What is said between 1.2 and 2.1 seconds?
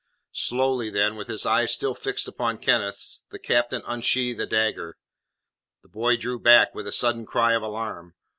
his eyes still